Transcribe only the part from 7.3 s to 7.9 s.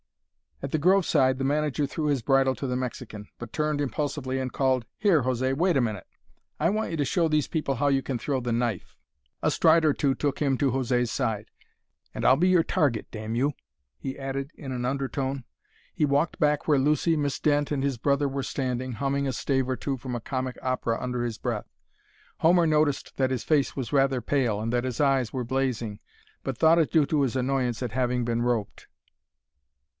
people how